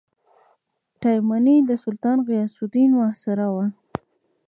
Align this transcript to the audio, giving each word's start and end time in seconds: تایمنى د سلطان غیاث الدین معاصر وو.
تایمنى 1.01 1.57
د 1.69 1.71
سلطان 1.83 2.17
غیاث 2.27 2.53
الدین 2.61 2.89
معاصر 2.97 3.37
وو. 3.53 3.65